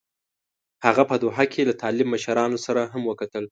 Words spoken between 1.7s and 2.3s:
طالب